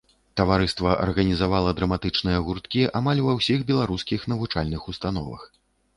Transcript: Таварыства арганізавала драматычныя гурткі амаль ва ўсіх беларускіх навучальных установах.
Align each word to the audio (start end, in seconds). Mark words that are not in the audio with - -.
Таварыства 0.39 0.93
арганізавала 1.05 1.73
драматычныя 1.81 2.39
гурткі 2.47 2.81
амаль 3.01 3.23
ва 3.27 3.37
ўсіх 3.41 3.59
беларускіх 3.71 4.29
навучальных 4.35 4.81
установах. 4.95 5.51